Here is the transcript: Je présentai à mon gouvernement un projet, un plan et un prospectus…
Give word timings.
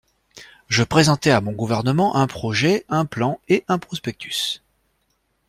Je 0.67 0.81
présentai 0.83 1.29
à 1.29 1.41
mon 1.41 1.51
gouvernement 1.51 2.15
un 2.15 2.25
projet, 2.25 2.85
un 2.89 3.05
plan 3.05 3.39
et 3.49 3.63
un 3.67 3.77
prospectus… 3.77 4.63